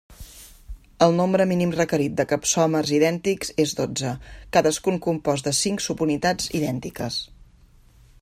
El 1.07 1.11
nombre 1.17 1.45
mínim 1.51 1.73
requerit 1.75 2.15
de 2.21 2.25
capsòmers 2.31 2.93
idèntics 2.99 3.53
és 3.65 3.75
dotze, 3.81 4.15
cadascun 4.57 4.99
compost 5.09 5.49
de 5.51 5.55
cinc 5.61 5.87
subunitats 5.89 6.51
idèntiques. 6.61 7.21